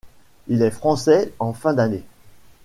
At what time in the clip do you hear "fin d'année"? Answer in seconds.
1.53-2.01